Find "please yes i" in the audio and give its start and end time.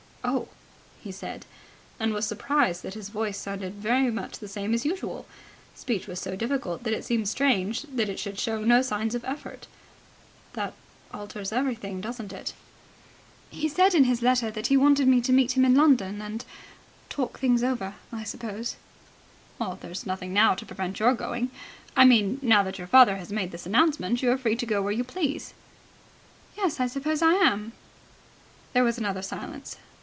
25.03-26.85